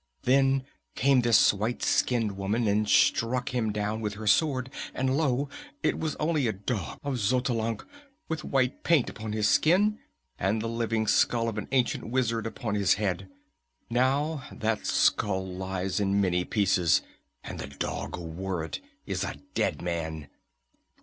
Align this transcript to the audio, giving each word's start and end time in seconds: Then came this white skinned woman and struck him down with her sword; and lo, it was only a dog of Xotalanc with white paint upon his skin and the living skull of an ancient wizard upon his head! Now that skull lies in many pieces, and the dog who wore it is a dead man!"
Then 0.23 0.63
came 0.95 1.21
this 1.21 1.53
white 1.53 1.83
skinned 1.83 2.35
woman 2.35 2.65
and 2.65 2.89
struck 2.89 3.49
him 3.49 3.71
down 3.71 4.01
with 4.01 4.15
her 4.15 4.25
sword; 4.25 4.71
and 4.95 5.15
lo, 5.15 5.47
it 5.83 5.99
was 5.99 6.15
only 6.15 6.47
a 6.47 6.53
dog 6.53 6.97
of 7.03 7.19
Xotalanc 7.19 7.85
with 8.27 8.43
white 8.43 8.83
paint 8.83 9.11
upon 9.11 9.33
his 9.33 9.47
skin 9.47 9.99
and 10.39 10.59
the 10.59 10.67
living 10.67 11.05
skull 11.05 11.47
of 11.47 11.59
an 11.59 11.67
ancient 11.71 12.07
wizard 12.09 12.47
upon 12.47 12.73
his 12.73 12.95
head! 12.95 13.29
Now 13.91 14.43
that 14.51 14.87
skull 14.87 15.45
lies 15.45 15.99
in 15.99 16.19
many 16.19 16.45
pieces, 16.45 17.03
and 17.43 17.59
the 17.59 17.67
dog 17.67 18.15
who 18.15 18.23
wore 18.23 18.63
it 18.63 18.79
is 19.05 19.23
a 19.23 19.35
dead 19.53 19.83
man!" 19.83 20.29